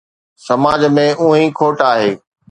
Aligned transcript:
سماج 0.47 0.81
۾ 0.95 1.05
اونهي 1.21 1.45
کوٽ 1.59 1.77
آهي 1.91 2.11